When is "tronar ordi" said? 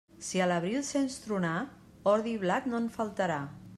1.25-2.35